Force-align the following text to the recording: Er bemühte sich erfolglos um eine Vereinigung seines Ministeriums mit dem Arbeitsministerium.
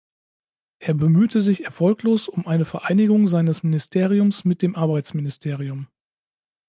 Er 0.79 0.95
bemühte 0.95 1.41
sich 1.41 1.63
erfolglos 1.65 2.27
um 2.27 2.47
eine 2.47 2.65
Vereinigung 2.65 3.27
seines 3.27 3.61
Ministeriums 3.61 4.43
mit 4.45 4.63
dem 4.63 4.75
Arbeitsministerium. 4.75 5.89